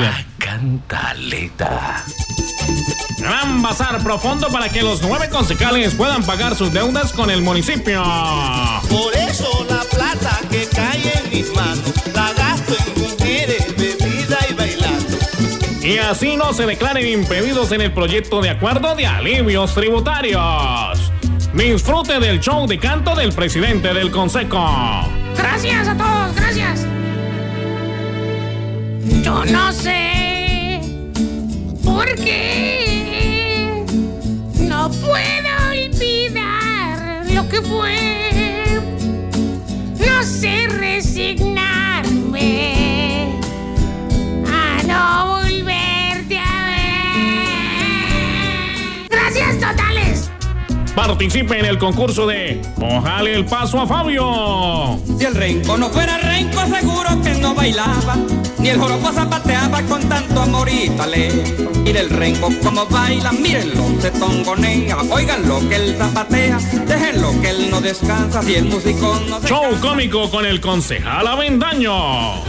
La 0.00 0.24
cantaleta. 0.38 2.02
Gran 3.18 3.60
bazar 3.60 4.02
profundo 4.02 4.48
para 4.48 4.70
que 4.70 4.80
los 4.80 5.02
nueve 5.02 5.28
concejales 5.28 5.94
puedan 5.94 6.24
pagar 6.24 6.56
sus 6.56 6.72
deudas 6.72 7.12
con 7.12 7.30
el 7.30 7.42
municipio. 7.42 8.02
Por 8.88 9.14
eso 9.14 9.66
la 9.68 9.82
plata 9.94 10.40
que 10.50 10.66
cae 10.74 11.12
en 11.18 11.30
mis 11.30 11.54
manos 11.54 11.92
la 12.14 12.32
gasto 12.32 12.74
en 12.78 13.02
mujeres, 13.02 13.76
bebida 13.76 14.38
y 14.48 14.54
bailando. 14.54 15.18
Y 15.82 15.98
así 15.98 16.34
no 16.34 16.54
se 16.54 16.64
declaren 16.64 17.06
impedidos 17.06 17.70
en 17.72 17.82
el 17.82 17.92
proyecto 17.92 18.40
de 18.40 18.48
acuerdo 18.48 18.94
de 18.94 19.06
alivios 19.06 19.74
tributarios. 19.74 21.12
Disfrute 21.52 22.18
del 22.20 22.40
show 22.40 22.66
de 22.66 22.78
canto 22.78 23.14
del 23.14 23.34
presidente 23.34 23.92
del 23.92 24.10
consejo. 24.10 24.66
Gracias 25.36 25.88
a 25.88 25.94
todos, 25.94 26.34
gracias. 26.36 26.86
Yo 29.22 29.44
no 29.44 29.72
sé 29.72 30.80
por 31.84 32.06
qué 32.16 33.84
no 34.58 34.90
puedo 34.90 35.50
olvidar 35.70 37.24
lo 37.34 37.48
que 37.48 37.60
fue. 37.62 37.96
No 39.98 40.22
sé 40.22 40.68
resignarme 40.68 43.34
a 44.46 44.82
no 44.86 45.40
volverte 45.42 46.38
a 46.38 46.64
ver. 46.66 47.16
Gracias 49.10 49.58
totales. 49.58 50.30
Participe 50.94 51.58
en 51.58 51.64
el 51.66 51.78
concurso 51.78 52.26
de 52.26 52.60
Ojale 52.80 53.34
el 53.34 53.44
paso 53.44 53.78
a 53.80 53.86
Fabio. 53.86 54.79
Si 55.20 55.26
el 55.26 55.34
renco 55.34 55.76
no 55.76 55.90
fuera 55.90 56.16
renco, 56.16 56.62
seguro 56.74 57.20
que 57.22 57.34
no 57.34 57.54
bailaba. 57.54 58.16
Ni 58.58 58.70
el 58.70 58.80
joropo 58.80 59.12
zapateaba 59.12 59.82
con 59.82 60.08
tanto 60.08 60.40
amor 60.40 60.66
y 60.70 60.88
talento. 60.88 61.70
Mire 61.80 62.00
el 62.00 62.08
renco 62.08 62.48
como 62.62 62.86
baila, 62.86 63.30
mírenlo, 63.32 64.00
se 64.00 64.12
tongonea. 64.12 64.96
Oigan 65.10 65.46
lo 65.46 65.60
que 65.68 65.76
él 65.76 65.94
zapatea, 65.98 66.56
déjenlo 66.86 67.38
que 67.42 67.50
él 67.50 67.70
no 67.70 67.82
descansa. 67.82 68.42
Si 68.42 68.54
el 68.54 68.64
músico 68.64 69.20
no 69.28 69.42
se 69.42 69.48
Show 69.48 69.60
cansa. 69.60 69.80
cómico 69.82 70.30
con 70.30 70.46
el 70.46 70.58
concejal 70.58 71.26
Avendaño. 71.26 72.42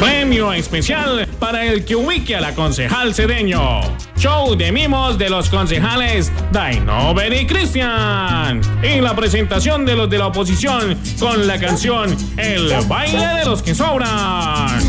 Premio 0.00 0.52
especial 0.52 1.26
para 1.38 1.64
el 1.64 1.84
que 1.84 1.96
ubique 1.96 2.36
a 2.36 2.40
la 2.40 2.54
concejal 2.54 3.14
Cedeño. 3.14 3.80
Show 4.16 4.56
de 4.56 4.72
mimos 4.72 5.18
de 5.18 5.30
los 5.30 5.48
concejales 5.48 6.32
Dainover 6.52 7.32
y 7.32 7.46
Cristian. 7.46 8.60
Y 8.82 9.00
la 9.00 9.14
presentación 9.14 9.84
de 9.84 9.96
los 9.96 10.10
de 10.10 10.18
la 10.18 10.28
oposición 10.28 10.98
con 11.18 11.46
la 11.46 11.58
canción 11.58 12.16
El 12.36 12.72
baile 12.86 13.26
de 13.38 13.44
los 13.44 13.62
que 13.62 13.74
sobran. 13.74 14.80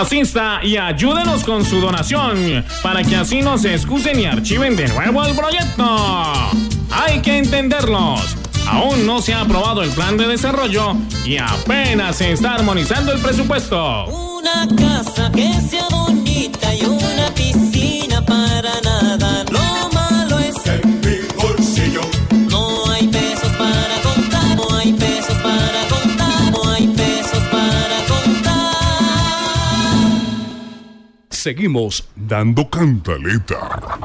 Asista 0.00 0.60
y 0.62 0.76
ayúdenos 0.76 1.42
con 1.42 1.64
su 1.64 1.80
donación 1.80 2.62
para 2.82 3.02
que 3.02 3.16
así 3.16 3.40
no 3.40 3.56
se 3.56 3.74
excusen 3.74 4.20
y 4.20 4.26
archiven 4.26 4.76
de 4.76 4.88
nuevo 4.88 5.24
el 5.24 5.34
proyecto. 5.34 6.32
Hay 6.90 7.22
que 7.22 7.38
entenderlos. 7.38 8.36
Aún 8.68 9.06
no 9.06 9.22
se 9.22 9.32
ha 9.32 9.40
aprobado 9.40 9.82
el 9.82 9.88
plan 9.92 10.18
de 10.18 10.28
desarrollo 10.28 10.96
y 11.24 11.38
apenas 11.38 12.16
se 12.16 12.32
está 12.32 12.56
armonizando 12.56 13.10
el 13.10 13.20
presupuesto. 13.20 14.04
Una 14.08 14.68
casa 14.76 15.32
que 15.32 15.50
sea 15.62 15.88
bonita 15.90 16.74
y 16.74 16.84
una 16.84 17.25
Seguimos 31.46 32.02
dando 32.16 32.68
cantaleta. 32.68 34.00